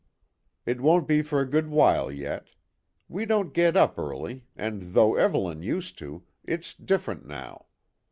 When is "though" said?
4.95-5.13